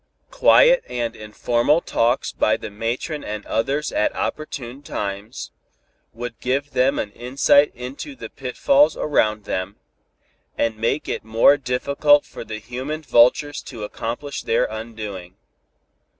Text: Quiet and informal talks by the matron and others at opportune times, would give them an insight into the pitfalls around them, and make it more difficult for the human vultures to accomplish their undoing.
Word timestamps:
Quiet 0.31 0.83
and 0.89 1.15
informal 1.15 1.79
talks 1.79 2.31
by 2.31 2.57
the 2.57 2.71
matron 2.71 3.23
and 3.23 3.45
others 3.45 3.91
at 3.91 4.15
opportune 4.15 4.81
times, 4.81 5.51
would 6.11 6.39
give 6.39 6.71
them 6.71 6.97
an 6.97 7.11
insight 7.11 7.71
into 7.75 8.15
the 8.15 8.27
pitfalls 8.31 8.97
around 8.97 9.43
them, 9.43 9.75
and 10.57 10.75
make 10.75 11.07
it 11.07 11.23
more 11.23 11.55
difficult 11.55 12.25
for 12.25 12.43
the 12.43 12.57
human 12.57 13.03
vultures 13.03 13.61
to 13.61 13.83
accomplish 13.83 14.41
their 14.41 14.65
undoing. 14.71 15.35